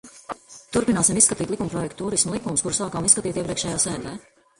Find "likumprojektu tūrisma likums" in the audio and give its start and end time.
1.53-2.65